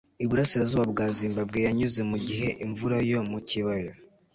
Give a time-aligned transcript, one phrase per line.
[0.23, 3.93] iburasirazuba bwa zimbabwe yanyuze mu gihe imvura yo mu kibaya